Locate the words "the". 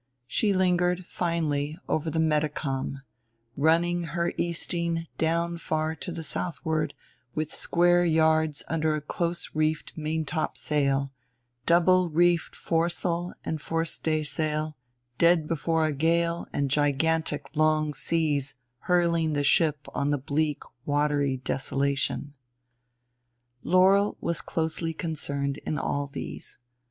2.09-2.17, 6.11-6.23, 19.33-19.43, 20.13-20.17